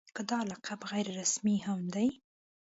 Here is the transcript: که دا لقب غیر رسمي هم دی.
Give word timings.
که 0.15 0.21
دا 0.29 0.39
لقب 0.51 0.79
غیر 0.91 1.07
رسمي 1.19 1.57
هم 1.65 1.79
دی. 1.93 2.07